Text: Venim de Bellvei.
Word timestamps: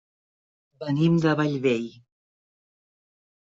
Venim 0.83 1.21
de 1.27 1.35
Bellvei. 1.41 1.87